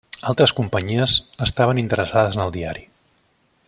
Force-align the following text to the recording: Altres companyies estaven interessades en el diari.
Altres 0.29 0.53
companyies 0.59 1.13
estaven 1.47 1.83
interessades 1.83 2.39
en 2.39 2.45
el 2.47 2.55
diari. 2.59 2.87